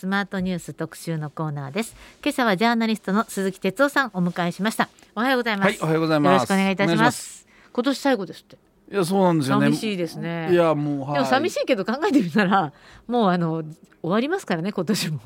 [0.00, 1.94] スマートニュース特集のコーナーです。
[2.22, 4.88] 今朝はジャーナリストの鈴木哲夫さんお迎えしました。
[5.14, 6.32] おはようございます、はいおはようございます。
[6.32, 7.46] よろしくお願いいたします。
[7.70, 8.56] 今年最後ですって。
[8.90, 9.66] いやそうなんですよね。
[9.66, 10.48] 寂しいですね。
[10.52, 12.72] いやもう、はい、でも寂しいけど考えてみたら
[13.08, 13.62] もうあの
[14.00, 15.20] 終わりますからね今年も。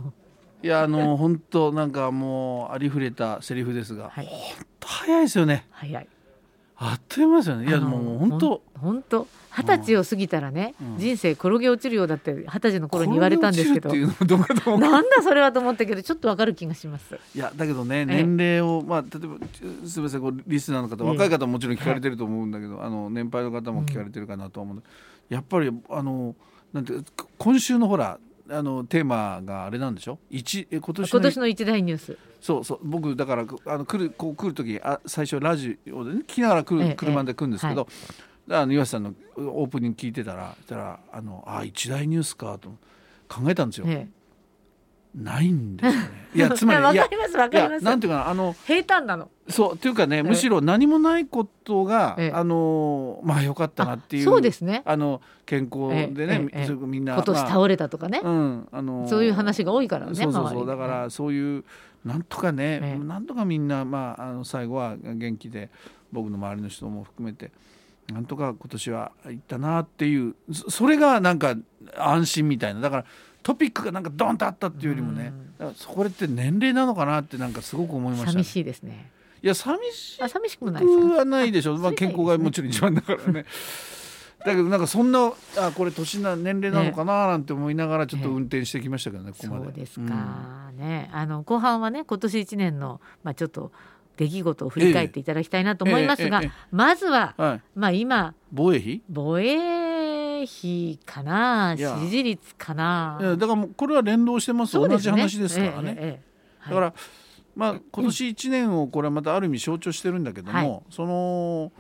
[0.65, 4.27] いやあの本当なんかもうありふれたセリフですが、はい。
[4.27, 5.69] 本当早いですよね。
[5.71, 6.09] 早い
[6.77, 7.69] あっという間ですよね。
[7.69, 8.63] いやもう本当。
[8.81, 10.99] 本当二十歳を過ぎたらね、うん。
[10.99, 13.91] 人生転げ落ちるようだって二十歳の頃に言われたんですけど。
[13.91, 14.39] ど
[14.79, 17.19] なんだそれはと思ったけどちょっとわかる気がします。
[17.35, 19.37] いやだけどねえ年齢をまあ例えば
[19.87, 21.11] すみませんこうリスナーの方ええ。
[21.11, 24.77] 若い方ももちろん聞かれてると思うんだけど、あの年配の方も聞かれてるかなとは思う。
[24.77, 24.81] ん。
[24.81, 24.85] だ、
[25.29, 26.35] やっぱりあの
[26.73, 26.93] なんて
[27.39, 28.19] 今週のほら
[28.51, 30.19] あのテーマがあれなんでしょ？
[30.31, 32.19] 一え今年の今年の一大ニュース。
[32.41, 32.81] そうそう。
[32.83, 37.89] 僕だからあの来るこう来る時あ最初ラジオでね聞きながら来る、ええ車で来るんですけど、
[38.51, 42.71] あの岩瀬さんのオープニング聞いてたらしたらあのあ一大ニュースかと
[43.29, 44.09] 考えたんですよ、え
[45.15, 46.11] ないんですよね。
[46.35, 47.85] いや つまりわかりますわいかります。
[47.85, 49.31] やなんていうかなあの平坦なの。
[49.49, 52.33] そうっていうかねえむしろ何もないことが、ええ。
[52.33, 54.83] あのまあ良かったなっていうそうですね。
[54.85, 61.65] あの健康でね、えみんな今年まあ倒れたとかね、うんあのそういう話が多いからねそうそうそうだからそういう
[62.05, 63.05] なんとかね、ええ。
[63.05, 65.71] なんとかみんなまああの最後は元気で
[66.11, 67.53] 僕の周りの人も含めて
[68.13, 71.57] なんとか今年は行ったなっていうそそれがなんか
[71.97, 72.81] 安心みたいな。
[72.81, 73.05] だから
[73.45, 75.75] トピックがなんかドンとあったっていうよりもねうん。
[75.75, 79.11] そこって年齢なのかなってなんかすごく思いました、ね、寂しいですね。
[79.43, 81.75] いや寂しあ寂しくもないはないでしょ。
[81.75, 83.45] う、まあ、健康がもちろん一番だからね。
[84.45, 89.65] だけどなんかそんなあこれ年な年齢なのかななんて思いながらちょっと運転してきましたけどね、ここまで。
[89.67, 91.11] そうですか、ね。
[91.13, 93.73] あの後半はね今年一年のまあちょっと
[94.17, 97.63] 出来事を振り返っていただきたいなと思いますが、えええええまずはうんはい。
[97.75, 99.03] まあ今防衛費？
[99.09, 99.57] 防衛
[100.45, 103.19] 費かな支持率かな。
[103.21, 105.97] だからもうこれは連動してます同じ話ですからね。
[105.99, 106.35] えええ
[106.69, 106.95] だから、
[107.55, 110.83] まあ今年1年をこれはまたある意味象徴してるんだけども、はい。
[110.91, 111.73] その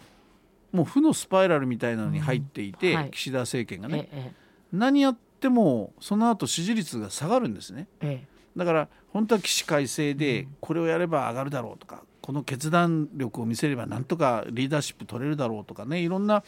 [0.73, 2.97] もう負のスパイラルみたいなのに入っていて、うん。
[2.97, 3.11] はい。
[3.11, 4.33] 岸田政権がね、ええ。
[4.73, 7.89] 何やってもその後支持率が下がるんですね。
[8.01, 8.29] ええ。
[8.57, 10.57] だから本当は起死回生でうん。
[10.61, 16.43] これをやれば上がるだろうとかこの決断力を見せればなんとかリーダーシップ取れるだろうとかねいろんな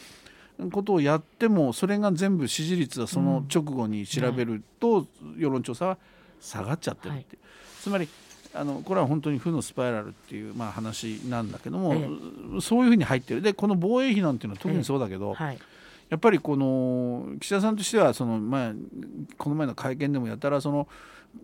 [0.72, 5.06] ことをやってもそれが全部支持率はその直後に調べると
[5.37, 5.99] 世論調査は
[6.41, 7.39] 下がっちゃってるって。
[7.83, 8.09] つまり
[8.55, 13.43] あのこれは本当に負のスパイラルっていうまあ話なんだけども、えそういうふうに入ってる。
[13.43, 15.59] でこの防衛費なんていうのは特にそうだけど、はい。
[16.09, 18.75] やっぱりこの岸田さんとしてはその前
[19.37, 20.89] この前の会見でもやたらその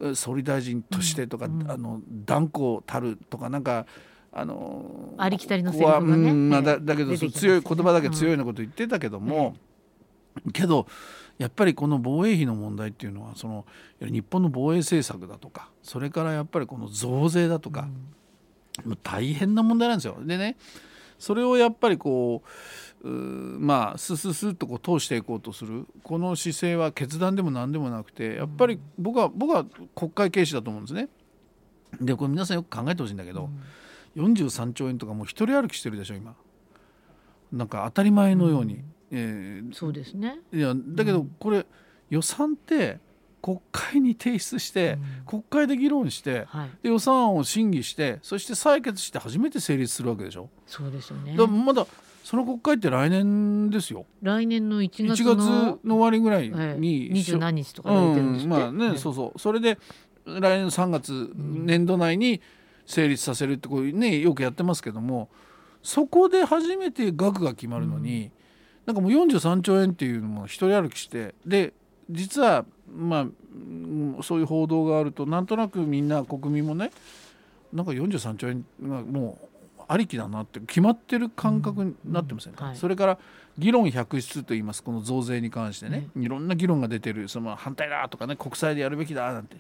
[0.01, 1.71] え総理大臣としてとか、うんうん。
[1.71, 3.87] あの断固たるとかなんか
[4.33, 6.31] あのありきたりのセリフがね。
[6.31, 6.65] うんまあ、ええ。
[6.65, 9.57] だだけど強い言葉だけ強いなこと言ってたけども、
[10.53, 10.87] けど
[11.39, 13.67] やっぱりこの防衛費の問題っていうのはその
[14.01, 17.89] 日本の防衛政策だとかそれからやっぱりこの増税だとか、
[18.85, 20.17] もう大変な問題なんですよ。
[20.23, 20.57] でね
[21.19, 22.43] それをやっぱりこ
[23.03, 25.87] うまあスススッとこう通していこうとする。
[26.03, 31.09] この姿勢は決断でも何でもなくてやっぱり僕は僕は国会軽視だと思うんですね。
[32.01, 33.51] でこれ皆さんよく考えてほしいんだけど、
[34.17, 36.35] 43兆円とかもう一人歩きしてるでしょ今。
[37.53, 38.83] なんか当たり前のように。
[39.11, 40.39] えーそうですね。
[40.53, 41.67] いやだけどこれ
[42.11, 42.99] 予算って
[43.43, 46.71] 国会に提出して、国会で議論してはい。
[46.83, 50.49] で予算案を審議してそして採決して初めて成立するわけでしょ。
[50.67, 51.37] そうですよね。
[51.37, 51.87] だまだ
[52.25, 54.07] その国会って来年ですよ。
[54.23, 59.39] 来年の1 1月月のの終わりぐらいええに、二十何日とか言われてるんですって、うんまあね、ええそうそう。
[59.39, 59.77] それで
[60.25, 62.41] 来年の3月、年度内に
[62.93, 65.29] 成立させるってこういうねよくやってますけども
[65.83, 68.31] そこで初めて額が決まるのに、
[68.87, 71.73] なんかもう43兆円っていうのも一人歩きしてで
[72.09, 72.65] 実は
[72.95, 76.91] まあうんそういう報道があるとなんとなくみんな国民もね
[77.73, 79.39] なんか43兆円がも
[79.79, 82.79] うありきだなって決まってる感覚になってませんか、うんはい。
[82.79, 83.19] それから
[83.59, 89.57] 議論百出と言いますこの増税に関してね、いろんな議論が出てるその反対だとかね国債でやるべきだなんて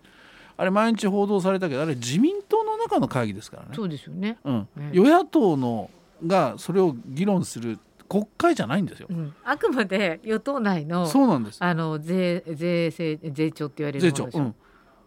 [0.62, 4.68] あれ毎日報道されたけどあれ自民党の中の会議ですからね、そうですよね、うん。
[4.76, 4.90] ね。
[4.92, 5.90] 与野党の
[6.24, 9.08] がそれを議論する国会じゃないんですよ。
[9.10, 9.12] う。
[9.12, 11.58] ん、あくまで与党内のそうなんです。
[11.60, 14.54] あの税税制税調って言われる税調、ものでしょ、うん、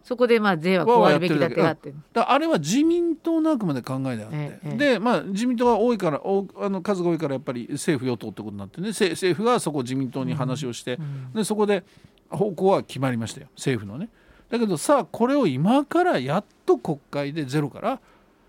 [0.04, 8.88] そこでまあ税はこうあるべきだってあって、だあれは自民党のあくまで考えであって、ええでまあ自民党が多いからおあの数が多いからやっぱり政府与党ってことになってね。
[8.88, 11.32] 政政府がそこ自民党に話をして、うん。
[11.32, 11.82] でそこで
[12.28, 13.46] 方向は決まりましたよ。
[13.56, 14.10] 政府のね。
[14.50, 18.00] だけどさあこれを今からやっと国会でゼロから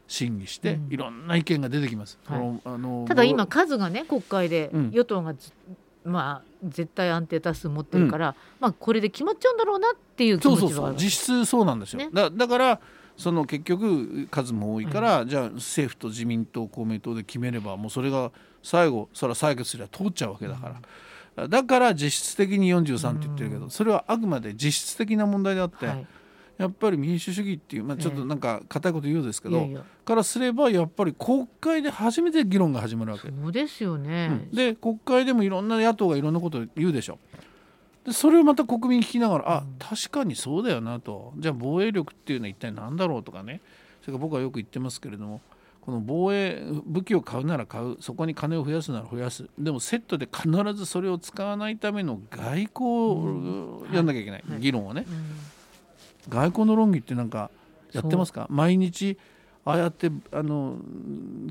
[0.07, 0.93] 審議して、うん。
[0.93, 2.17] いろんな意見が出てきます。
[2.25, 2.61] はい。
[2.65, 4.91] あのただ今数がね国会でうん。
[4.91, 5.51] 与党がず、
[6.05, 10.69] まあ絶対安定多数持ってるから、まあこれで決まっちゃうんだろうなっていう気そうそうそう。
[10.69, 12.09] 持ちはある実質そうなんですよ、ね。
[12.13, 12.79] だだから
[13.17, 18.31] その結局数も多いから、じゃあ政府と自民党公明党で決めればもうそれが
[18.63, 20.75] 最後それは採決すれば通っちゃうわけだから、
[21.49, 26.07] だから実質的に43って言ってるけど、それはあくまで実質的な問題であって、はい。
[26.57, 29.69] やっぱり民主主義っていう、まあ、ちょっとなんか硬いこと言うようですけど、
[30.03, 33.29] からすればやっぱり国会で初めて議論が始まるわけ。
[33.29, 34.55] そうですよね、うん。
[34.55, 37.19] で国会でもいろんな野党がいろんなことを言うでしょ。
[38.03, 41.33] でそれをまた国民聞きながら、あ確かにそうだよなと。
[41.37, 43.61] じゃあ防衛力っていうのは一体何だろうとかね。
[44.01, 45.41] それから僕はよく言ってますけれども
[45.87, 47.95] この防衛武器を買うなら買う。
[48.01, 49.47] そこに金を増やすなら増やす。
[49.57, 55.35] でもセットで必ずそれを使わないための外交をやんなきゃいけない、はい議論をね、うん。
[56.27, 57.49] 外交の論議ってなんか
[57.93, 58.47] やってますか？
[58.49, 59.17] 毎日
[59.63, 60.75] ああやってあの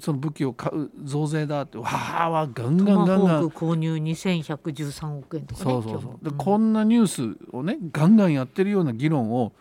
[0.02, 1.78] その武器を買う増税だって。
[1.78, 3.22] わーわーガントガンガンガン。
[3.22, 5.70] マホーク購入2113億円とかね。
[5.70, 6.24] そうそうそう。
[6.24, 9.52] でこんなニュースをねガンガンやってるような議論を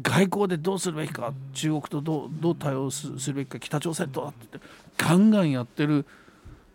[0.00, 4.58] 外交でどうするべきか、中国とどうどう対応すするべきか北朝鮮とだって
[4.96, 6.06] ガンガンやってる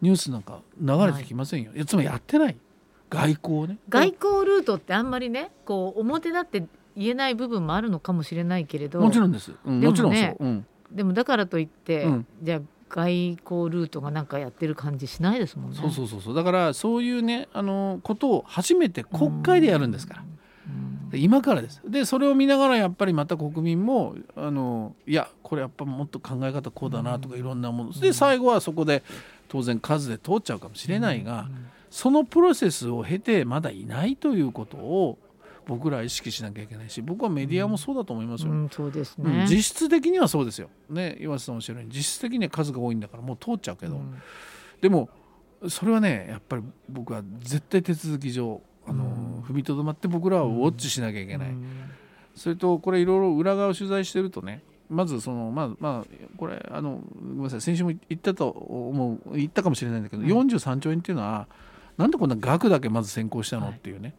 [0.01, 1.79] ニュースなんか流れてきませんよ、い。
[1.79, 2.57] やつまりやってない。
[3.09, 3.77] 外交をね。
[3.89, 6.65] 外交ルートってあんまりねこう表だって
[6.95, 8.99] 言えない部分もあるのかもしれないけれど。
[8.99, 12.27] もちろんです、うんでもねもちろんそう、うん、でもだからといって、うん。
[12.43, 15.77] じゃあ外交ルートがなんかやってる感じしないですもんね。
[15.77, 16.35] そうそうそうそう。
[16.35, 20.23] だからそういうねあのことを初めて国会でやるんですから、
[20.67, 20.96] うん。
[20.96, 21.81] で今からです。
[21.87, 27.91] でそれを見ながらやっぱりまた国民もあのいやこれやっぱもっと考え方こうだなとかいろんなもの。
[27.93, 29.03] で最後はそこで
[29.47, 31.49] 当然数で通っちゃうかもしれないが、
[31.89, 35.17] そのプロセスを経てまだいないということを
[35.65, 38.51] 僕らは意識しなきゃいけないし僕はメディアもそうだと思いますよ。
[38.51, 39.39] うん、そうですうん。
[39.39, 39.45] ね。
[39.49, 40.69] 実質的にはそうですよ。
[40.89, 44.21] ね岩瀬さんおっしゃるように実質的には数が多いんだからもう通っちゃうけど、うん。
[44.81, 45.09] でも
[45.67, 51.49] それはねやっぱり僕は絶対手続き上あの、踏みとどまって僕らはウォッチしなきゃいけない。
[51.49, 51.65] うん。
[52.37, 61.47] それとこれいろいろ裏側を取材してるとねまずそのまあまあこれあのごめんなさい先週も言ったと思う言ったかもしれないんだけど、うん43兆円っていうのは
[61.97, 64.13] なんでこんな額だけまず先行したのはいっていうね、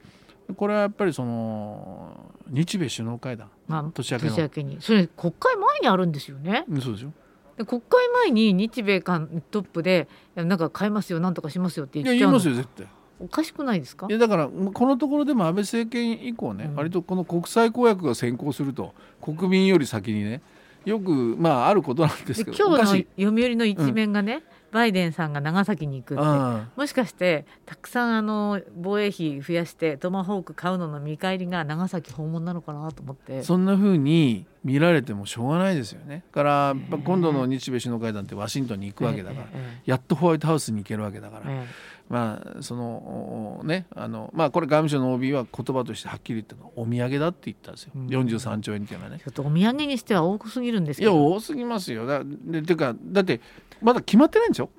[0.56, 4.30] これはやっぱりその日米首脳会談まあ、年明けの。
[4.32, 4.78] 年明けに。
[4.80, 6.64] それ国会前にあるんですよね。
[6.68, 7.12] うんそうでしょ
[7.56, 12.86] で国会前に日米韓トップでいやなんか変えますよなんとかしますよっていや言いう言っちゃのますよ絶対
[13.20, 14.06] おかしくないですか？
[14.08, 16.74] いやだからこのところでも安倍政権以降ね、うん。
[16.76, 20.40] 割とこの国際公約が先行すると国民より先にね
[20.84, 33.40] よくまああることなんですけどで今日の読売の一面がね、バイデンさんが長崎に行くってあもしかしてたくさんあの防衛費増やしてトマホーク買うのの見返りが長崎訪問なのかなと思って。
[33.40, 36.22] あそんな風に見られてもしょうがないですよね。
[36.32, 39.82] だから今度の日米首脳会談ってワシントンに行くわけだから、え。
[39.84, 48.06] やっとホワイトハウスに行けるわけだから、ええまあそのねあのまあこれ外務省の OB は言葉としてはっきり言ったのはお土産だって言ったんですよ、うん。
[48.06, 49.19] 43兆円っていうのはね。
[49.20, 52.06] えちょっとお土産にしては多すぎるんですいやけど多すぎますよ。
[52.06, 53.40] だでてかだって
[53.82, 54.70] まだ決まってないんでしょ？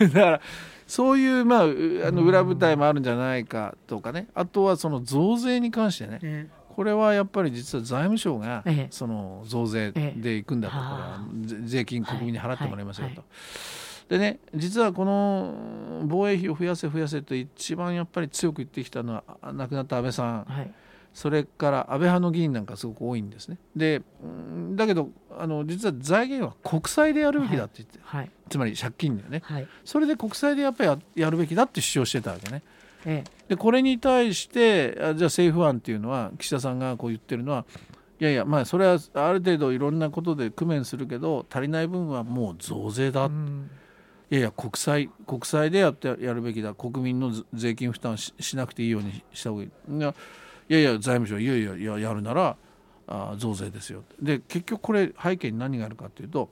[0.00, 0.10] うん。
[0.12, 0.40] だから
[0.86, 1.72] そういうまあう
[2.06, 4.28] あの裏舞台もあるんじゃないかとかね。
[4.34, 6.18] あとはその増税に関してね。
[6.22, 8.88] えこれはやっぱり実は財務省がええ。
[8.90, 13.24] その増税でいくんだと、え税税金国民に払ってもらいますよはいと。
[14.10, 20.46] でね実はこの防衛費を増やせ増やせと一番やっぱり強く言ってきたのはあ亡くなった安倍さん。
[20.50, 20.74] えはい。
[21.12, 23.58] それから安倍派の議員なんかすごく多いんですね。
[23.76, 28.30] でうんだけどあの実は財源は国債でやるべきだって言って、はい。
[28.48, 29.42] つまり借金だよね。
[29.44, 29.68] はい。
[29.84, 32.62] それで国債でやっぱりややるべきだって主張してたわけね。
[33.06, 37.64] えでこれに対してあじゃあ政府案っていうのは岸田さんがこう言ってるのは
[38.18, 43.70] いやいやまあそれはある程度いろんなことで工面するけど足りない分はもう増税えだ、いうん
[44.34, 46.74] やいや国債国債でやってやるべきだ。
[46.74, 49.68] 国民のず税金負担ししなくていいようにした方がいい。
[49.68, 50.14] いや
[50.68, 52.56] いやいや財務省いやいやいややるなら
[53.08, 54.04] あ増税ですよ。
[54.22, 56.48] で結局これ背景に何があるかっていうと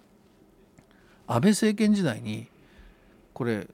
[1.28, 2.48] 安倍政権時代に
[3.32, 3.68] これう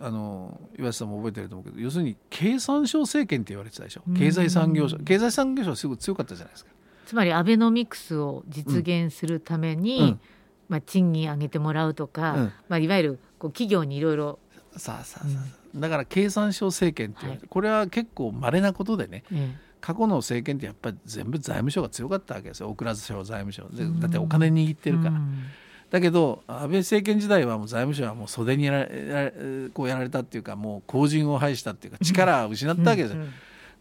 [0.00, 4.02] あの岩瀬さんも覚えてると思うけど要するに経産省政権って言われてたでしょ。
[4.08, 4.16] うん。
[4.16, 4.98] 経済産業省。
[4.98, 6.72] 経済産業省はすごく強かったじゃないですか。
[7.06, 10.20] つまりアベノミクスを実現するために、うん
[10.68, 12.52] まあ、賃金上げてもらうとか、うん。
[12.68, 14.38] まあ、いわゆるこう企業にいろいろ
[14.76, 22.70] さあさあさあ、だから経産省政権って言われて、これは結構稀なことでねえ過去の政権ってやっぱり全部財務省が強かったわけですよ。
[22.70, 23.68] 大蔵省財務省。
[23.68, 24.00] でうん。
[24.00, 25.44] だってお金握ってえるから、うん。
[25.90, 29.32] だけど安倍政権時代はもう財務省はもう袖にやらやら
[29.74, 33.32] こうやられたっていうかもう後陣を排したっていうか力を失ったわけですよ、うん。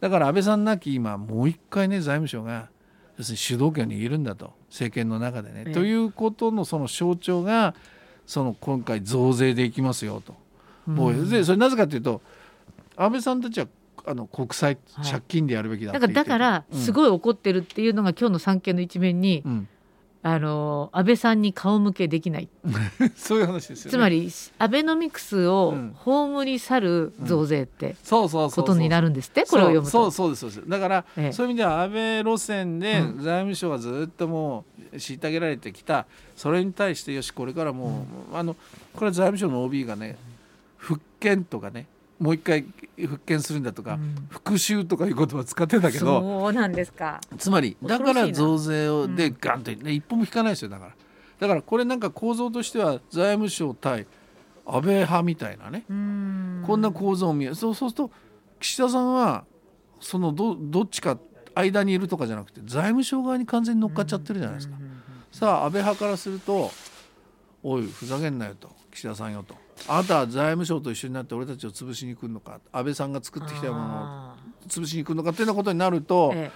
[0.02, 2.70] だから安倍さんなき今もう一回ね財務省が
[3.18, 4.54] 要するに主導権を握るんだと。
[4.70, 5.74] 政権の中でね、ええ。
[5.74, 7.76] ということのその象徴が
[8.26, 10.36] その今回増税でいきますよと、
[10.88, 10.96] うん。
[10.96, 12.22] もうでそれなぜかというと
[12.96, 13.68] 安倍さんたちは
[14.06, 15.12] あの国債はい。
[15.12, 19.68] 借金でやるべきだってだからだからすい、ごい怒ってるっていうのが今日の産経の一面に、うん
[20.26, 22.74] あの安倍さんに顔向けできない、う ん
[23.16, 23.92] そういう話ですよね。
[23.92, 25.92] つまりアベノミクスをうん。
[25.96, 29.44] 葬り去る増税ってことになるんですって？
[29.46, 29.92] これを読むと。
[29.92, 30.70] そうそうですそうです。
[30.70, 31.32] だから、ええ。
[31.34, 33.22] そういう意味では安倍路線でうん。
[33.22, 34.64] 財務省はずっとも
[34.94, 36.06] う虐げられてきた。
[36.38, 38.54] それに対してよしこれからもう、あの
[38.94, 40.16] これは財務省の OB がね
[40.78, 41.86] 復権とかね
[42.20, 42.66] もう一回
[42.98, 44.28] 復権するんだとか、うん。
[44.30, 47.20] 復讐とかいう言葉使ってたけどそうなんですか。
[47.38, 49.38] つまりだから増税をでうん。
[49.40, 50.92] ガンと、ね、一歩も引かないですよだから。
[51.40, 54.06] だからこれなんか構造としては財務省対
[54.66, 55.86] 安倍派みたいなね。
[55.90, 56.64] うん。
[56.66, 58.12] こんな構造を見えそうそうすると
[58.60, 59.46] 岸田さんは
[60.00, 61.18] そのどどっちか
[61.56, 64.76] 間にいるとかじゃなくて財務省側に完全に乗っかっちゃってるじゃないですか。
[65.32, 66.72] さあ安倍派からすると
[67.64, 69.56] 「おいふざけんなよ」と岸田さんよと
[69.88, 74.36] 「あなたは財務省と一緒になって俺たちを潰しに来るのか安倍さんが作ってきたものをあ
[74.68, 76.52] 潰しに来るのか」っていうようなことになると、ーえ。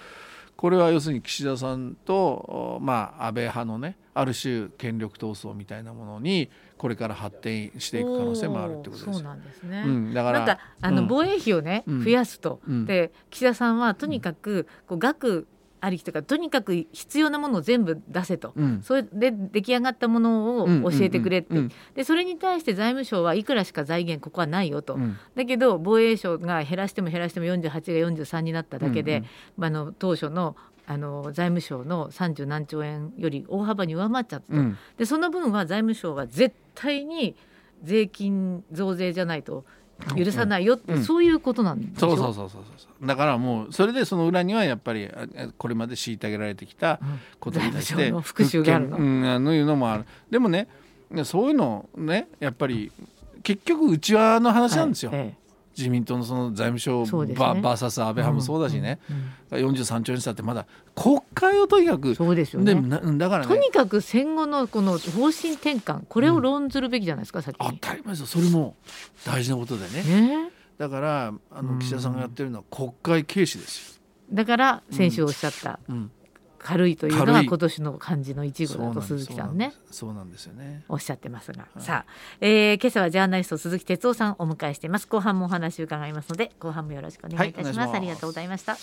[0.58, 9.12] これは要するに岸田さんと、おまあ、安倍派のねある種権力闘争みたいなものにこれから発展してえいく可能性もあるってことですよ。
[9.12, 11.06] そうなんですね、うん、だからなんかあのうん。
[11.06, 12.02] 防衛費をね、うん。
[12.02, 12.86] 増やすと、うん。
[12.86, 15.46] で岸田さんはとにかくこう額
[15.80, 18.82] ありきとかとにかく必要なものを全部出せと、うん。
[18.82, 25.16] それで出来上がったものを教えてくれって、うんうんでそれに対して財務省はいくらしか財源ここはないよと、うん。
[25.34, 29.24] だけど防衛省が減らしても減らしても48が43になっただけで、うん
[29.56, 30.56] まあ、あの当初の
[30.86, 34.78] あの財務省の30何兆円より大幅に上回っちゃったと、うん。
[34.96, 37.36] でその分は財務省は絶対に
[37.82, 39.64] 税金増税じゃないと
[40.16, 41.04] 許さないよって、うん。
[41.04, 42.08] そういうことなんでしょ？
[42.08, 43.06] そうそうそうそうそう。
[43.06, 45.08] だからもうそれでその裏にはやっぱり
[45.56, 47.20] これまで虐げられてきたうん。
[47.40, 48.96] ことに対して財務省の復讐があるの。
[48.96, 50.04] うん、あのいうのもある。
[50.30, 50.68] でもね
[51.24, 52.92] そういうのねやっぱり
[53.42, 55.20] 結局内輪の話なんですよ、はい。
[55.20, 55.34] え
[55.78, 57.44] 自民党のその財務省そうですね。
[57.46, 62.14] ババーサス安倍派もそうだしね、うんうん43兆円したってまだ国会をとにかく。
[62.14, 63.54] そうですよでねなだからね。
[63.54, 67.78] とにかく戦後のこの方針転換これを論ずるべきじゃないですか、先に。
[67.80, 68.26] 当たり前ですよ。
[68.26, 68.76] それも
[69.24, 70.02] 大事なことでね。
[70.02, 70.50] ね。
[70.76, 71.66] だからあうん。
[71.74, 74.00] の岸田さんがやってるのは国会軽視です
[74.32, 76.10] だから先週おっしゃったよ、うん、
[76.68, 79.72] 軽いというのが今年の漢字の一部だと鈴木さんね。
[79.90, 80.84] そうなんですよね。
[80.90, 81.82] おっしゃってますが、はい。
[81.82, 85.08] さあ、えー今朝はジャーナリスト鈴木哲夫さんをお迎えしています。
[85.08, 87.96] 後半もお話伺いますので後半もよろしくお願いいたします,、はいます。
[87.96, 88.76] ありがとうございました。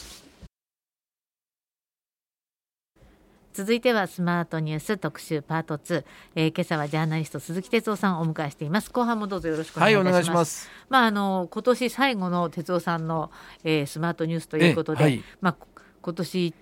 [3.53, 8.91] 続いてはスマートニュース特集パート2、えー今朝はジャーナリスト鈴木哲夫さんをお迎えしています。
[8.91, 10.69] 後半もどうぞよろしくお願いいたします,、はいます。
[10.89, 13.29] まああの今年最後の哲夫さんの、
[13.63, 15.23] えースマートニュースということで、えはい。
[15.39, 15.67] まあこ
[16.01, 16.53] 今年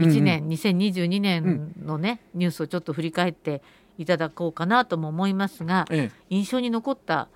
[0.00, 3.62] 1年、2022年のね、ニュースをちょっと振り返って
[3.98, 6.16] いただこうかなとも思いますがええ。
[6.30, 7.28] 印象に残った？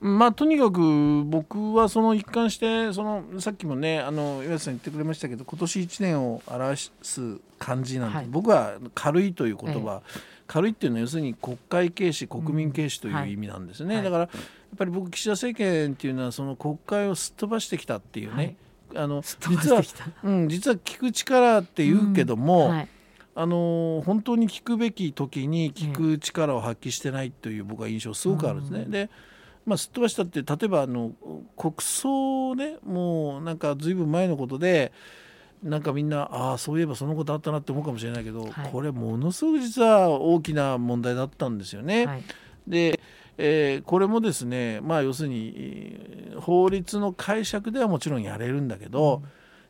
[0.00, 8.26] まあとにかく僕はその一貫してそのさっきもねあの岩瀬さん言ってくれましたけど今年1年を表す漢字なんて、はい。
[8.28, 14.04] 僕は軽いという言葉、え軽いっていうのは要するに国会軽視国民軽視という意味なんですね、はい。
[14.04, 18.54] だからやっぱり僕岸田政権っていうのはその国会をすっ飛ばしてきたっていうね、
[18.94, 19.82] あの実は
[20.24, 22.88] うん、実は聞く力って言うけども、はい。
[23.34, 28.80] あの本当に聞くべき時に聞く力を発揮してないという僕は印象すごくあるんですね。
[28.80, 28.90] うん。
[28.90, 29.10] で、
[29.64, 31.12] まあ、すっ飛ばしたって例えばあの
[31.56, 34.92] 国葬ねもうなんかずいぶん前のことで
[35.62, 38.70] なんかみんなああそういえばそのことあったなって思うかもしれないけど、はい。
[38.72, 42.06] これものすごく実は大きな問題だったんですよね。
[42.06, 42.22] はい。
[42.66, 43.00] で、
[43.38, 49.22] えーこれもですねまあ要するにえー法律の解釈ではもちろんやれるんだけど、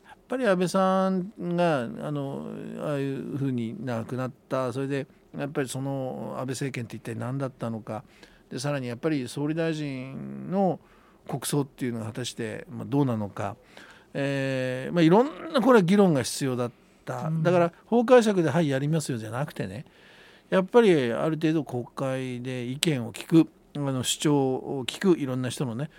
[0.05, 2.45] やっぱり安倍さんがあの
[2.81, 5.07] ああいうふうに亡くなったそれで
[5.37, 8.03] やっぱりその安倍政権って一体何だったのか
[8.51, 10.79] でさらにやっぱり総理大臣の
[11.27, 13.55] 国葬っていうのが果たして、まあ、どうなのか、
[14.13, 16.71] えーまあ、いろんなこれは議論が必要だっ
[17.05, 17.43] た、うん。
[17.43, 19.85] だから法解釈で「はいやりますよ」じゃなくてね
[20.49, 25.89] やっぱりある程度国会で意見を聞くあの主張を聞くいろんな人のね。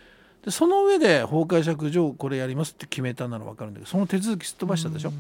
[0.45, 5.13] でその上で法解釈上これやりますって決めたなら分かるんだけどその手続きすっ飛ばしたでしょ。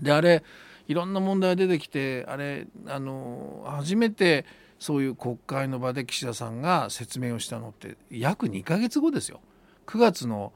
[0.00, 0.42] であれ
[0.88, 4.46] いろんな問題が出てきてあれあの初めて
[4.78, 9.40] そういう国会の場で岸田さんが説明をしたのって約2ヶ月後ですよ。
[9.86, 10.52] 9月の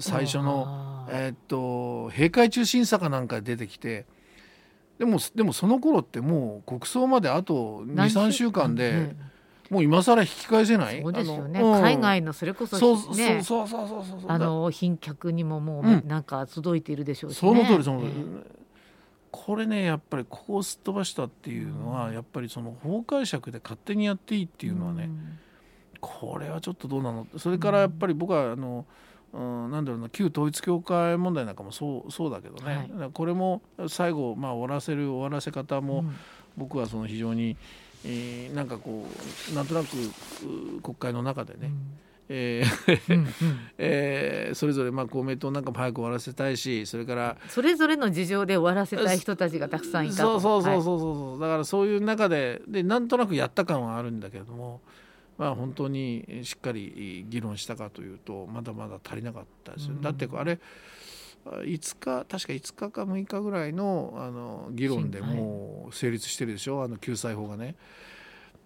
[0.00, 4.06] 最初のえーっと閉会中審査かなんかで出てきて
[4.98, 9.16] でもでもその頃ってもう国葬まであと何23週間で、ね
[9.74, 11.02] もう今更引き返せない？
[11.02, 11.80] そうですよね、うん。
[11.80, 14.30] 海外のそれこそそうそうねそうそうそうそうそう。
[14.30, 16.02] あの賓客にももううん。
[16.06, 17.40] なんか届いているでしょうし、ね。
[17.40, 18.64] その通りその通り、え
[19.32, 25.38] これねやっぱりここをすっ飛ばしたっていうのは、やっぱりその法解釈で勝手にやっていいってえいうのはね、ん。
[26.00, 27.26] これはちょっとどうなの？
[27.36, 28.86] それからやっぱり僕はあの
[29.32, 36.04] うん、なんだろうな旧統一教会問題なんかもそうそうだけどね、はい、これも最後、まあ、終わらせる終わらせ方も、
[36.56, 37.56] 僕はその非常に、
[38.04, 39.06] えー、なんかこ
[39.52, 39.86] うなんとなく
[40.82, 41.98] 国会の中でね、うん。
[42.28, 43.26] えー
[43.76, 54.80] えー、それぞれまあ公明党なんかも早く終わらせたいしそれからそれぞれの事情で終わらせたい人たちがたくさんいたそうそうそうそうそう、はい、だからそういう中ででなんとなくやった感はあるんだけれども
[55.36, 60.58] まあ本当にしっかり議論したかというとまだまだ足りなかったですよ、うん、だってあれ
[61.46, 66.82] 5日確か5日か6日ぐらいのあの議論でもう成立してるでしょ？
[66.82, 67.74] あの救済法がね。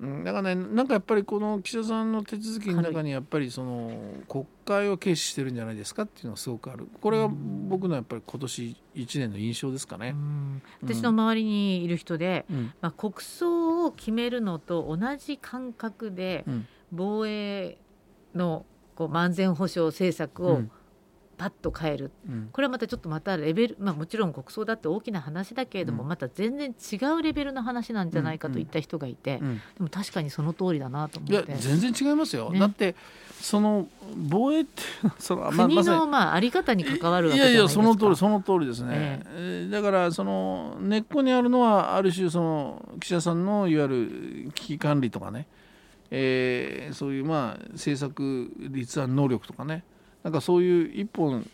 [0.01, 3.91] うん、だからねなんかやっぱりこの岸田さんの手続きの中にやっぱりその
[4.29, 6.87] 国会を軽視してるんじゃないですかっていうのがすごくある。
[7.01, 10.15] これが僕のやっぱり今年1年の印象ですかね。
[10.81, 16.45] 私の周りにいる人で、うん、まあ、国葬を決めるのと同じ感覚で
[16.93, 17.77] 防衛
[18.37, 20.63] のこう安全保障政策を、
[21.39, 31.51] パッと変える、うん、これはまたちょっとまたレベル、まあ、もちろん国葬だって大きな話だけれども、うん、また全然違うレベルの話なんじゃないかと言った人がいて、うん、でも確かにその通りだなと思って。
[31.51, 32.97] いや全然違いますよ、ね、だって
[33.41, 34.83] その防衛って
[35.19, 37.53] その国のまああり方に関わるわけじゃないですか。
[37.53, 45.47] いやいやその通りその通りですね、えー、だからその根っこにあるのはある種その岸田さんのいわゆる危機管理とかね、
[46.11, 49.85] えー、そういうまあ政策立案能力とかね
[50.23, 51.49] なんかそういう一本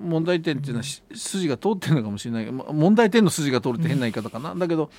[0.00, 4.90] 問題点っていうのは筋が通ってるのかもしれない問題点の筋が通るって変な言い方かな、だけど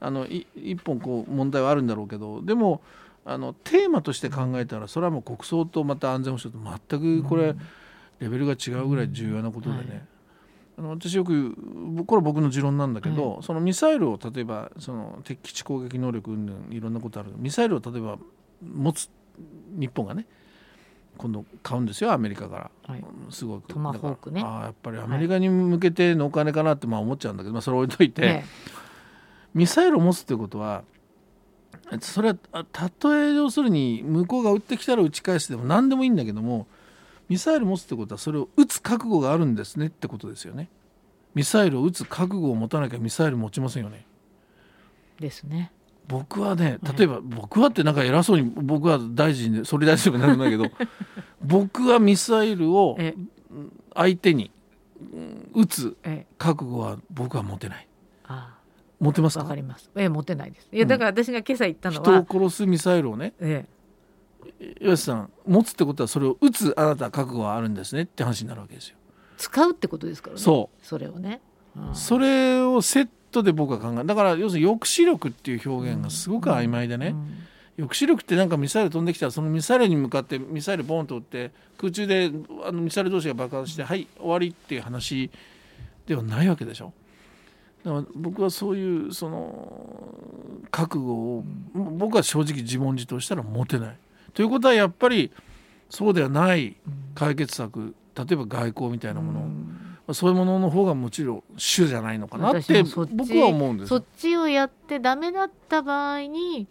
[0.00, 2.82] あの一本こう問題はあるんだろうけどでも
[3.24, 7.54] あのテーマとして考えたらそれはもう国葬とまた安全保障と全くこれ
[8.20, 10.06] レベルが違うぐらい重要なことでね。
[10.78, 11.56] あの私よく
[12.06, 16.30] これは僕の持論なんだけど、はい、そのミサイルを例えばその敵基地攻撃能力
[16.70, 17.32] いろんなことある。
[17.36, 18.16] ミサイルを例えば
[18.62, 19.10] 持つ
[19.70, 20.26] 日本がね
[21.18, 23.72] 今度買うんですよアメリカから、はい、すごく。
[23.72, 24.42] トマホークね。
[24.42, 28.46] あやっぱりアメリカに向けてのお金かなってまあ思っちゃうんだけど、まあ、それ置いといて、ね、
[29.52, 30.84] ミサイルを持つってことは
[32.00, 36.66] それはたとえ要するに向こうが撃ってきたら撃ち返すでも何でもいいんだけども
[37.28, 40.68] ミサイル持つってことはそれを撃つ覚悟があるんですねってことですよね。
[41.34, 44.06] ミサイルを撃つ覚悟を持たなきゃミサイル持ちませんよね。
[45.20, 45.72] ですね
[46.08, 50.64] 僕はね例えば、僕はってなんか偉そうに僕は大臣で総理大臣とかなるんだけど
[51.44, 52.98] 僕はミサイルを
[53.94, 54.50] 相手に
[55.54, 55.96] 撃つ
[56.38, 57.88] 覚悟は僕は持てない。
[59.00, 59.90] 持てますわかります。
[59.94, 60.68] ええ、持てないです。
[60.72, 63.32] いや、だから私が今朝言ったのは、人を殺すミサイルをね。
[63.40, 63.64] え
[64.60, 64.74] え。
[64.80, 68.96] 吉さん、持つってことは、それを撃つあなた覚悟はあるんですねって話になるわけですよ。
[69.36, 70.42] 使うってことですからね。
[70.42, 70.84] そう。
[70.84, 71.40] それをね。
[71.92, 77.14] それをセットで僕は考えだから要するに抑止力っていう表現がすごく曖昧でね、
[77.76, 82.30] 抑止力ってなんかミサイル飛んできたらそのミサイルに向かってミサイルボンと撃って空中で
[82.64, 85.30] あのミサイル同士が爆発してはい終わりっていう話
[86.06, 86.92] ではないわけでしょ。
[87.84, 93.96] だから僕はそういうその覚悟を僕は正直自問自答したら持てない。
[94.34, 95.30] ということはやっぱり
[95.88, 96.76] そうではない
[97.14, 99.87] 解決策例えば外交みたいなものを。
[100.14, 106.66] そういうものの方がもちろん主じゃないのかなって僕は思うんですそっちをやってダメだった場合に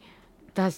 [0.57, 0.71] だ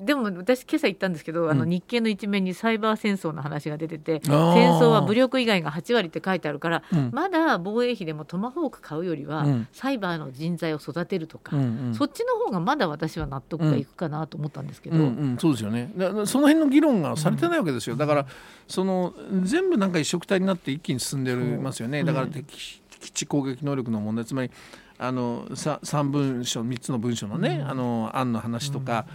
[0.00, 15.92] でも私今朝言ったんですけど、うん、あの日経の一面にサイバー戦争の話が出てて戦争は武力以外が8割って書いてあるから、うん、まだ防衛費でもトマホーク買うよりは、うん、サイバーの人材を育てるとか、うんうん、そっちの方がまだ私は納得がいくかなと思ったんですけど、うんうん、そうですよね。
[16.24, 18.26] その辺の議論がされてないわけですよ、だから
[18.66, 22.04] その全部なんか一色体になって一気に進んでますよね。
[22.04, 24.50] だから敵基地攻撃能力の問題つまり
[24.98, 29.06] あの 3, 文書3つの文書のね、うん、あの案の話とか、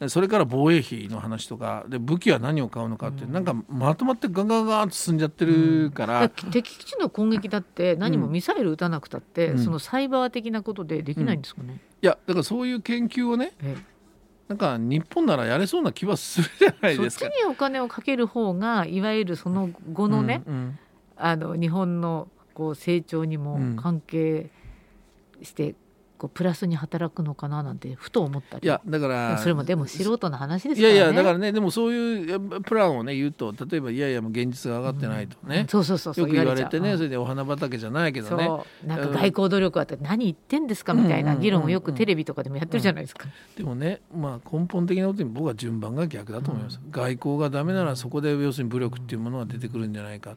[0.00, 13.52] うん、それから防衛費の話とかで武器は何を買うのかって、うん、なんかまとまってガンガンガンと進んじゃってるから、敵基地の攻撃だって何もミサイル撃たなくたって、そのサイバー的なことでできないんですかね、いやだからそういう研究をね、
[14.48, 17.24] なんか日本ならやれそうな気はするじゃないですか。
[17.24, 20.42] そっちにお金をかける方がいわゆるその後のね、
[21.16, 24.50] あの日本のこう成長にも関係
[25.44, 25.74] して
[26.16, 28.64] こうプラスに働くのかななんてふと思ったり。
[28.64, 30.94] いやだからそれもでも素人の話ですからね。
[30.94, 38.48] いやいやだからねでもそういうプランをね言うと例えばいやいやもう現実が上がってないとね、うん、そうそうそうよく言われてねそれでお花畑じゃないけどね。
[38.86, 43.26] なんか外交努力はって何言ってんですかみたいな議論をよくテレビとかでもやってるじゃないですか、
[43.56, 50.36] でもねまあ根本的なことに僕は順番が逆だと思います、うん、外交がダメならそこで要するに武力っていうものが出てくるんじゃないか、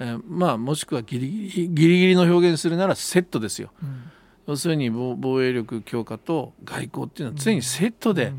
[0.00, 4.10] えー、まあもしくはギリギリギリギリの表現するならセットですよ、うん
[4.46, 8.32] 要するに防衛力強化と外交っていうのは常にセットで、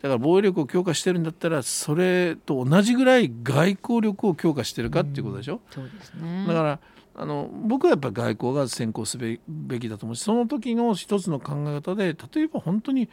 [0.00, 5.60] だから防衛力を強化してるんだったらそれと同じぐらい外交力を強化してるかっていうことでしょ？
[5.70, 6.78] そうですね、だから
[7.16, 9.38] あの僕はやっぱり外交が先行すべ
[9.78, 13.10] きだと思うしその時の一つの考え方で例えば本当に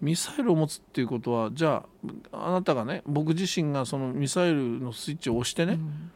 [0.00, 1.82] ミサイルを持つっていうことはじゃ
[2.32, 6.12] ああなたがね僕自身がそのミサイルのスイッチを押してね、うん、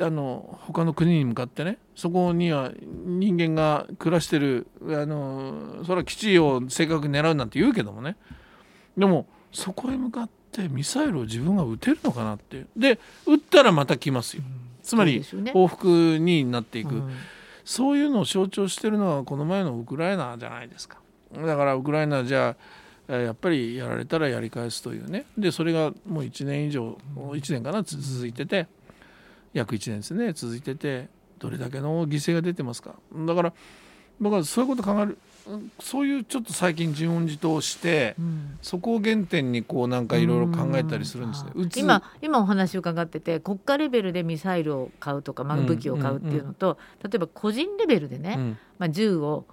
[0.00, 8.16] あの他の国に向かってねそこには人間が暮らしてるあのそれは基地を正確に狙うなんて言うけどもね。
[8.96, 14.42] でもそこへ向かってミサイルを自分が撃てるのかなってで撃ったらまた来ますよ。
[14.46, 14.70] うん。
[14.82, 17.10] つまり報復になっていく、うん、
[17.64, 20.98] そういうのを象徴してるのはこの前のウクライナじゃないですか。
[21.34, 22.56] だからウクライナじゃ
[23.08, 25.26] あやっぱりやられたらやり返すというね。
[25.36, 28.66] でそれがもう1年以上1年かな続いてて
[29.52, 31.08] 約1年ですね続いてて
[31.38, 32.94] どれだけの犠牲が出てますか。
[33.26, 33.52] だから
[34.20, 35.18] 僕はそういうこと考える。
[35.80, 41.52] そういうちょっと最近自問自答して、うん、そこを原点にこうなんかいろいろ考えたりするんですね。
[41.76, 49.46] 今今お話伺ってて国家レベルでミサイルを買うとか、まあ、武器を買うっていうのと、例えば個人レベルでね、うん、まあ、銃を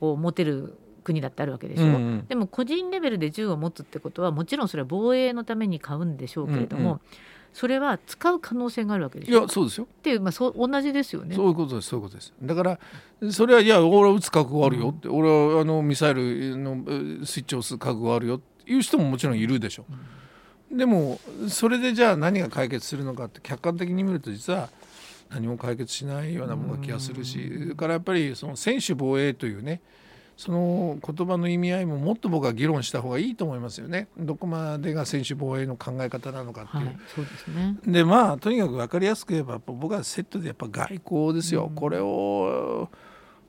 [0.00, 7.00] こう持てる国だってあるわけでしょ、うんうん、でも個人レベルで銃を持つってことはもちろんそれは防衛のために買うんでしょうけれども、うんうん
[7.54, 9.84] それは使う可能性があるわけですいやそうですよ。
[9.84, 11.36] っていうまあそう同じですよね。
[11.36, 12.34] そういうことですそういうことです。
[12.42, 12.78] だから
[13.30, 16.82] それはいや俺は撃つ覚悟あるよって、うん、俺はあのミサイルの
[17.24, 19.84] スイッチを押す覚悟あるよっていう人ももちろんいるでしょ。
[19.88, 19.94] う、
[20.72, 24.68] うん、でもそれでじゃあ何が解決するのかって客観的に見ると実は
[25.30, 29.80] 何も解決しないようなものが気がするし、それからやっぱりその専守防衛というね
[30.36, 34.08] その言葉の意味合いももっと僕は議論した方がいいと思いますよね。
[34.18, 36.86] どこまでが専守防衛の考え方なのかっていう。
[36.86, 37.76] はい、そうですね。
[37.86, 41.66] でまあとにかく分かりやすく言えば僕はセットでやっぱ外交ですよ。
[41.66, 42.88] うん、これを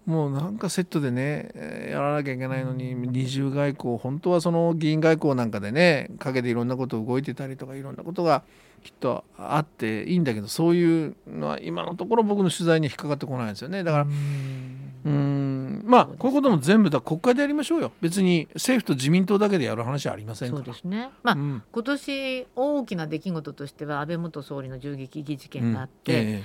[0.05, 1.49] もうなんかセットでね
[1.89, 8.43] やらなきゃいけないのに二重外交本当はその議員外交なんかでね陰でいろんなこと動いてたりとかいろんなことが
[8.83, 15.44] きっとあっていいんだけどそういうのは今のところ僕の取材に引っかかってこないんですよねだからうん
[15.83, 17.91] まあこういうことも全部だ国会でやりましょうよ。
[18.01, 21.09] 別に政府と自民党だけでやる話はありませんそうですね。
[21.23, 26.27] まあ、うん、今年大きな出来事としては安倍元総理の銃撃事件があって、うん。
[26.27, 26.43] ええ、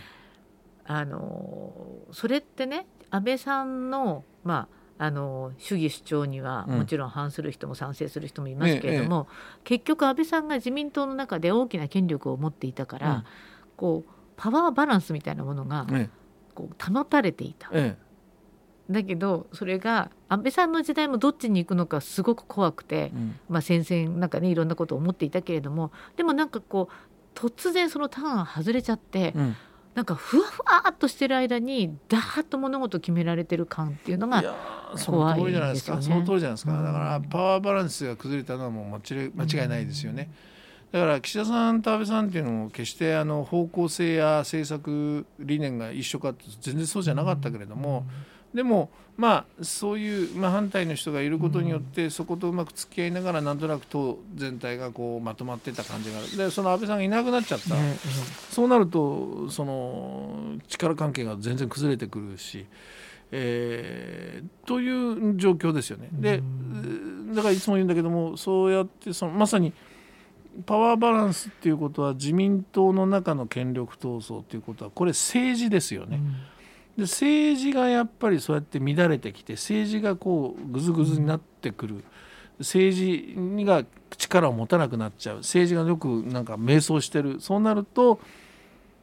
[0.85, 1.73] あの
[2.13, 9.27] それってね安倍さんのまああの主義主張にはもちろん反する人も賛成する人もいますけれども、うん
[9.65, 13.25] 結局安倍さんが自民党の中で大きな権力を持っていたから、うん、
[13.77, 15.87] こうパワーバランスみたいなものが
[16.55, 17.71] こう保たれていた。
[18.91, 29.57] だけどそれが安倍さんの時代もどっちに行くのかすごく怖くて、うん、まあ、戦々なんかねいろんなことを思っていたけれどもでもなんかこう突然そのターンが外れちゃって、うん、
[29.95, 34.43] なんかふわふわっとしてる間にダーッと物事決められてる感っていうのが
[35.07, 36.03] 怖いですよね。
[36.03, 36.73] その通りじゃないですか。
[36.73, 40.31] だからパワーバランスが崩れたのはもう間違間違いないですよね。
[40.91, 48.05] だから岸田さんと安倍さんっていうのも決してあの方向性や政策理念が一緒かって全然そうじゃなかったけれども。
[48.35, 57.75] うんでもまあそういう、まあ、反対の人がいることによって、そことうまく付き合いながらなんとなく党全体がこうまとまってた感じがあるでその安倍さんがいなくなっちゃった、
[58.51, 62.67] そうなるとその力関係が全然崩れてくるし。
[63.33, 66.09] えー、という状況ですよね。
[66.11, 66.43] で
[67.33, 69.73] だからいつも言うんだけどもそうやってそのまさに
[70.67, 76.17] パワーバランスっていうことは自民党の中の権力闘争っていうことはこれ政治ですよね。
[76.17, 76.35] うん
[77.01, 82.05] で政治がやっぱりそうやって乱れてきて政治がこうぐずぐずになってくる。
[82.59, 83.85] 政治が
[84.19, 85.37] 力を持たなくなっちゃう。
[85.39, 87.41] 政治がよくなんか迷走してる。
[87.41, 88.21] そうなると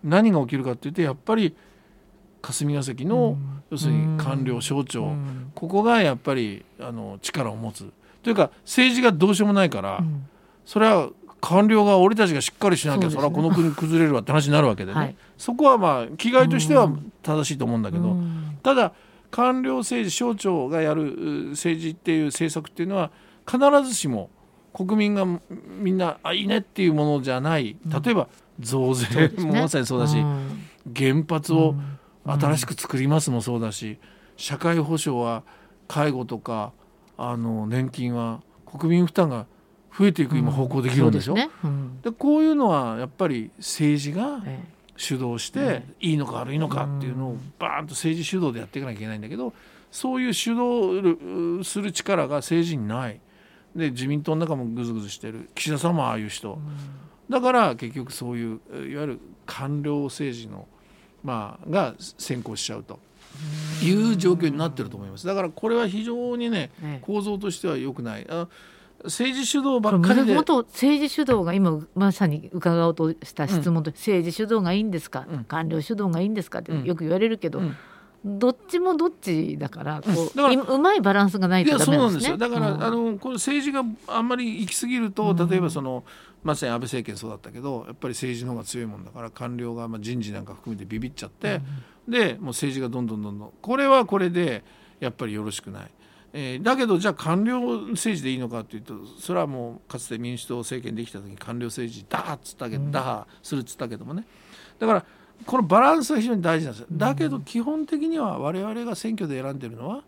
[0.04, 1.56] 何が起きるかっていうとやっぱり
[2.42, 3.36] 霞が関の、
[3.72, 5.12] 要するに官僚省庁、
[5.56, 7.92] ここがやっぱりあの力を持つ。
[8.22, 10.04] というか政治がどうしようもないから、
[10.66, 11.10] それは
[11.42, 16.92] 官僚が俺たちがしっかりしなきゃそ,、れはこの国崩れるわって話になるわけでね、はい、そこはまあ気概としては
[17.24, 18.16] 正しいと思うんだけど、
[18.64, 18.94] ただ
[19.30, 21.04] 官僚政治省庁がやる
[21.52, 23.12] 政治っていう政策っていうのは
[23.50, 24.30] 必ずしも
[24.74, 25.26] 国民が
[25.80, 27.78] みんなあいいねっていうものじゃない。
[27.86, 28.28] 例えば
[28.60, 30.18] 増税もまさにそうだし、
[30.96, 31.76] 原発を
[32.26, 33.98] 新しく作りますもそうだし
[34.36, 35.44] 社会保障は
[35.88, 36.74] 介護とか
[37.18, 39.48] あの年金は国民負担が
[39.98, 41.52] 増えていく今方向できるんでしょ、うんで、ね。
[41.64, 44.42] うん、こういうのはやっぱり政治が
[44.96, 49.54] 主導していいのか悪いのかっていうのをバーンと政治主導でやっていかなきゃいけないんだけど
[49.92, 53.20] そういう主導する力が政治にない。
[53.76, 55.50] で自民党の中もぐずぐずしてる。
[55.54, 56.58] 岸田さんもああいう人、
[57.30, 60.68] だから結局そういういわゆる官僚政治の、
[61.24, 63.00] まあ、が先行しちゃうと。
[63.84, 65.28] いう状況になってると思います。
[65.28, 68.26] だからこれは非常にね構造としては良くない。
[68.30, 68.48] あ
[69.04, 70.34] 政治主導ばっかりで。
[70.34, 76.60] 元政治主導が今まさに伺おうとした質問と、うん、政治主導がいいんですか、うん、官僚主導がいいんですか？
[76.60, 77.76] ってよく言われるけど、うん。
[78.26, 82.38] どっちもどっちだからこう,、うん、うまいバランスがないとダメなんですね。
[82.38, 86.04] だから、うん、あのこの政治があんまり行き過ぎると、例えばその
[86.44, 91.62] まさに安倍政権そうだったけどやっぱり政治の方が強いもんだから官僚がまあ人事なんか含めてビビっちゃって、
[92.08, 94.64] うん、でもう政治がどんどんどんどんこれはこれで
[95.00, 95.92] やっぱりよろしくない。
[96.34, 97.62] えー、だけどじゃあ官僚
[97.92, 104.26] 政治でいいのかというとそれはもうかつて民主党政権できた時に官僚政治だーっつったけど、打破するっつったけどもね。
[104.78, 105.06] だから
[105.46, 106.88] このバランスが非常に大事なんですよ。
[106.92, 110.04] だけど基本的には我々が選挙で選んでるのは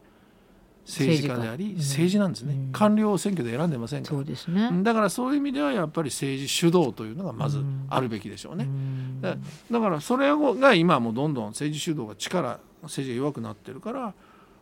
[0.86, 4.18] 政治家であり政治なんですね、官僚を選挙で選んでませんから。
[4.18, 4.72] そうですね。
[4.82, 8.68] だからそういう意味ではやっぱり政治主導というのがまずあるべきでしょうね、
[9.70, 14.14] だからそれが今もうどんどん政治主導が力政治が弱くなってるから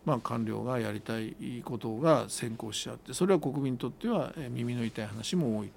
[0.08, 5.70] まあ、官僚がやりたいことが先行しちゃってそれは国民にとっては耳の痛い話も多い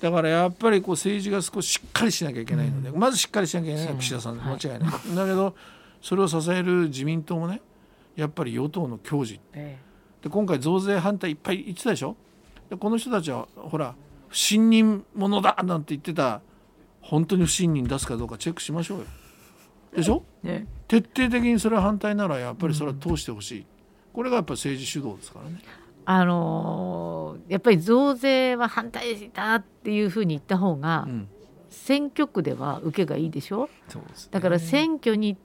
[0.00, 5.56] だからやっぱりこう政治が少ししっかりしなきゃいけないので、うん、まずしっかりしなきゃいけないのは岸田さん間違いない、はい、だけど
[6.00, 7.60] それを支える自民党もね
[8.14, 9.76] やっぱり与党の矜持、え
[10.22, 12.14] え、で今回増税反対いっぱい言ってたでしょ？
[12.70, 13.96] でこの人たちはほら
[14.28, 16.42] 不信任者だなんて言ってた
[17.00, 19.04] 本当に不信任出すかどうかチェックしましょうよ。
[19.96, 23.64] でしょ、ね、徹底的にそれは反対ならやっぱりそれは通してほしい、うん、
[24.12, 25.58] これがやっぱ政治主導ですからね。
[26.04, 31.28] あのー、やっぱり増税は反対だっていうふうに言った方が、うん、
[31.70, 33.70] 選挙区では受けがいいでしょ？
[33.88, 35.38] そうです、ね、だから選挙に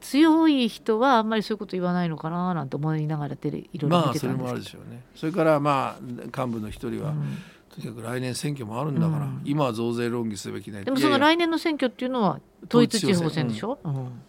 [0.00, 5.02] 強い人はあんまりそういうこと言わないのかななんて思いながらテレいろいろ見てたんですけど、まあ、それもあるでしょうね。
[5.14, 7.38] それからまあ幹部の一人は、うん。
[7.68, 13.94] とにかく来年選挙もあるんだから、うん、今は増税論議すべきないでもその来年の選挙っていうのは統一地方選でしょ、うん。
[13.94, 14.22] うん、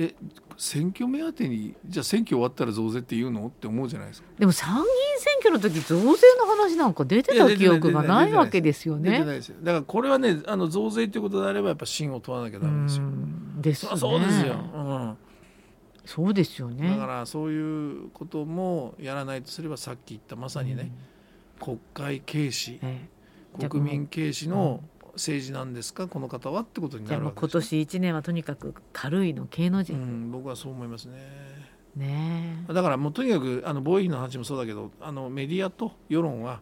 [0.00, 0.14] え
[0.56, 3.48] 選挙目当てにじゃあ選挙終わったら増税って言うの？
[3.48, 4.28] って思うじゃないですか。
[4.38, 4.86] でも参議院
[5.18, 9.24] 選挙の時増税の話なんか出てた記憶がないわけですよね。
[9.62, 13.04] だからこれはねあの増税っていうことであればやっぱ芯を問わなきゃダメですよ。
[13.60, 13.98] ですよね。
[13.98, 15.16] そうですよ、うん。
[16.04, 16.90] そうですよね。
[16.90, 20.92] だからそういうこともやらないとすればさっき言ったまさにね、
[21.60, 23.08] 国会軽視、え
[23.60, 24.80] え、国民軽視の
[25.18, 31.18] 政治なんですか、この方はってことになるわけ今年1年はとにかく軽いの軽の字、うん、僕はそう思いますね。
[31.96, 36.60] ねだからもうとにかくあの防衛費の話もそうだけどあのメディアと世論は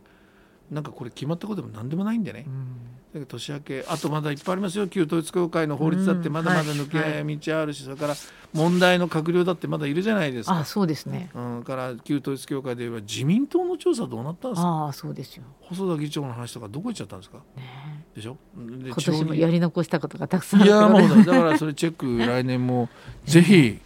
[0.70, 2.76] なんかこれ決まったことでも何でもないんでね、うん、
[3.24, 4.86] 年明けあとまだいっぱいありますよ。
[4.88, 8.14] 旧統一教会の法律だってまだまだ抜け道あるし、それから
[8.52, 10.58] 問題の閣僚だってまだいるじゃないですか。
[10.58, 14.86] あそうですね、うん、から旧統一教会で言えば自民党の調査どうなったんですか？
[14.88, 15.44] あそうですよ。
[15.62, 18.36] 細田議長の話とかどこ行っちゃったんですか、ね、でしょ？
[18.56, 22.88] で今年もやり残したことがたくさんいやもうだからそれチェック来年も
[23.24, 23.78] ぜひ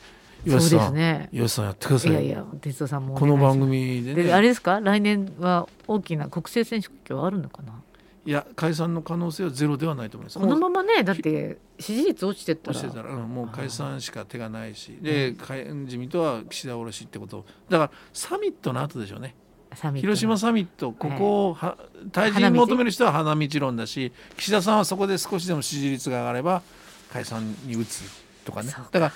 [0.46, 2.12] 岩瀬さん、ね、岩瀬さんやってください。
[2.12, 7.74] いやいや、哲夫さんもこの番組で、ね、あれですか、来年は大きな国政選挙はあるのかな？
[8.26, 10.38] いや、解散の可能性はゼロではないと思います。
[10.38, 12.78] このままね、だって支持率落ちてたら。
[12.78, 15.34] 落ちてたら、うん、もう解散しか手がないし、で、
[15.84, 17.46] 自民党は岸田おろしってこと。
[17.68, 19.34] だから、サミットの後でしょうね。
[19.94, 21.76] 広島サミットここをは
[22.10, 26.62] 退陣求める人は花道論だし岸田さんはそこで少しでも支持率が上がれば
[27.12, 28.02] 解散に打つ
[28.44, 29.12] とかねだから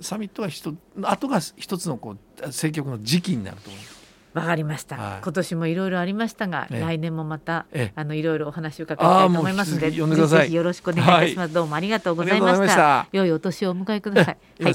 [0.00, 3.95] サミットが一後が一つのこう政局の時期になると思います。
[4.36, 13.08] わかりました、はい、今年もいろいろありましたが、来年もまたあのいろいろお話を伺いたいと思いますので、ぜひよろしくお願いいたします、はい、どうもありがとうございました。
[13.12, 14.74] 良いお年をお迎えください、はい、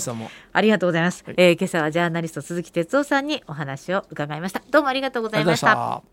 [0.53, 4.61] ありがとうございます、はい、えー、今朝はジャーナリスト鈴木哲夫さんにお話を伺いました。
[4.71, 6.10] どうもありがとうございました